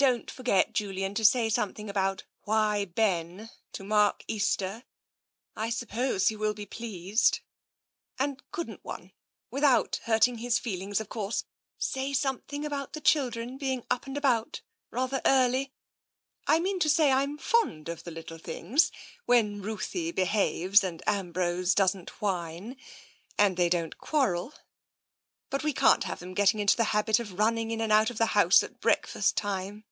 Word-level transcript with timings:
Don't 0.10 0.30
forget, 0.30 0.72
Julian, 0.72 1.12
to 1.12 1.26
say 1.26 1.50
something 1.50 1.90
about 1.90 2.24
* 2.34 2.42
Why, 2.44 2.86
Ben!' 2.86 3.50
to 3.74 3.84
Mark 3.84 4.24
Easter. 4.26 4.84
I 5.54 5.68
suppose 5.68 6.28
he 6.28 6.36
will 6.36 6.54
be 6.54 6.64
pleased. 6.64 7.40
And 8.18 8.42
couldn't 8.50 8.82
one— 8.82 9.12
without 9.50 10.00
hurting 10.04 10.38
his 10.38 10.58
feel 10.58 10.80
ings, 10.80 11.02
of 11.02 11.10
course— 11.10 11.44
say 11.78 12.14
something 12.14 12.64
about 12.64 12.94
the 12.94 13.02
children 13.02 13.58
being 13.58 13.84
up 13.90 14.06
and 14.06 14.16
about 14.16 14.62
rather 14.90 15.20
early? 15.26 15.70
I 16.46 16.60
mean 16.60 16.78
to 16.78 16.88
say, 16.88 17.12
I'm 17.12 17.36
fond 17.36 17.90
of 17.90 18.04
the 18.04 18.10
little 18.10 18.38
things, 18.38 18.90
when 19.26 19.60
Ruthie 19.60 20.12
behaves 20.12 20.82
and 20.82 21.00
12 21.02 21.04
TENSION 21.08 21.18
Ambrose 21.26 21.74
doesn't 21.74 22.22
whine, 22.22 22.78
and 23.38 23.58
they 23.58 23.68
don't 23.68 23.98
quarrel— 23.98 24.54
but 25.50 25.62
we 25.62 25.74
can't 25.74 26.04
have 26.04 26.20
them 26.20 26.32
getting 26.32 26.58
into 26.58 26.78
the 26.78 26.84
habit 26.96 27.18
of 27.20 27.38
running 27.38 27.70
in 27.70 27.82
and 27.82 27.92
out 27.92 28.08
of 28.08 28.16
the 28.16 28.26
house 28.32 28.62
at 28.62 28.80
breakfast 28.80 29.36
time." 29.36 29.84